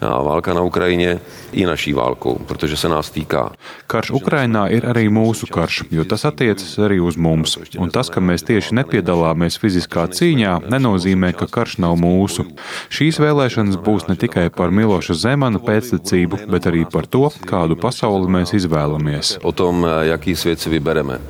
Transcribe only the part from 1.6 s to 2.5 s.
naší válkou,